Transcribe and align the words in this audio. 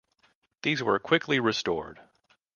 These 0.63 0.81
were 0.81 0.97
quickly 0.97 1.39
restored. 1.39 1.99